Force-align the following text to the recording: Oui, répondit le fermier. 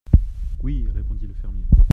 Oui, 0.63 0.87
répondit 0.95 1.27
le 1.27 1.35
fermier. 1.35 1.63